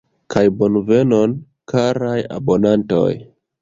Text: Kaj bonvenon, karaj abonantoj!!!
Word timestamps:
Kaj 0.35 0.41
bonvenon, 0.61 1.37
karaj 1.75 2.19
abonantoj!!! 2.41 3.09